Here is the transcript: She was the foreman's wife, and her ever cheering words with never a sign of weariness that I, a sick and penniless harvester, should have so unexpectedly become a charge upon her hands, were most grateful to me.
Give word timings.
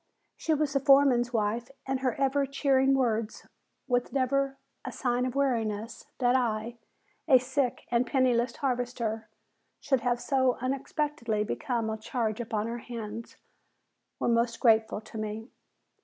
She 0.35 0.55
was 0.55 0.73
the 0.73 0.79
foreman's 0.79 1.31
wife, 1.31 1.69
and 1.87 1.99
her 1.99 2.15
ever 2.19 2.47
cheering 2.47 2.95
words 2.95 3.45
with 3.87 4.11
never 4.11 4.57
a 4.83 4.91
sign 4.91 5.27
of 5.27 5.35
weariness 5.35 6.07
that 6.17 6.35
I, 6.35 6.79
a 7.27 7.37
sick 7.37 7.85
and 7.91 8.07
penniless 8.07 8.55
harvester, 8.55 9.29
should 9.79 9.99
have 10.01 10.19
so 10.19 10.55
unexpectedly 10.59 11.43
become 11.43 11.87
a 11.91 11.97
charge 11.97 12.41
upon 12.41 12.65
her 12.65 12.79
hands, 12.79 13.35
were 14.19 14.27
most 14.27 14.59
grateful 14.59 15.01
to 15.01 15.19
me. 15.19 15.51